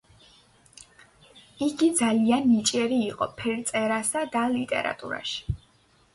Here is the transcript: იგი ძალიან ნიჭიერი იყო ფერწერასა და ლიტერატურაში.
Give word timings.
იგი 1.65 1.89
ძალიან 1.99 2.47
ნიჭიერი 2.55 2.99
იყო 3.11 3.29
ფერწერასა 3.43 4.25
და 4.39 4.43
ლიტერატურაში. 4.57 5.57